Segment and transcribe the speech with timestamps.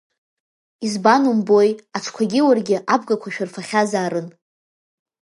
[0.85, 4.27] Избан умбои, Аҽгьы уаргьы абгақәа шәырфахьазаарын.